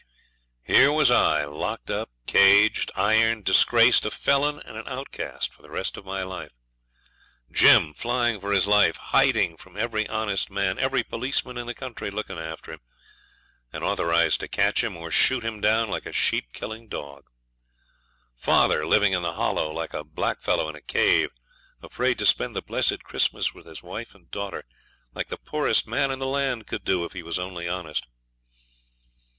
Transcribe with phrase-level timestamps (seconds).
[0.63, 5.69] Here was I locked up, caged, ironed, disgraced, a felon and an outcast for the
[5.69, 6.49] rest of my life.
[7.51, 12.09] Jim, flying for his life, hiding from every honest man, every policeman in the country
[12.09, 12.79] looking after him,
[13.71, 17.25] and authorised to catch him or shoot him down like a sheep killing dog.
[18.35, 21.29] Father living in the Hollow, like a blackfellow in a cave,
[21.83, 24.65] afraid to spend the blessed Christmas with his wife and daughter,
[25.13, 28.07] like the poorest man in the land could do if he was only honest.